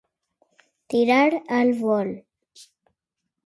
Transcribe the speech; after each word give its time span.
Tirar 0.93 1.29
al 1.59 1.73
vol. 1.85 2.13